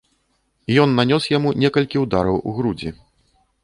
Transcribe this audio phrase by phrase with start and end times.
[0.85, 2.99] Ён нанёс яму некалькі ўдараў у грудзі.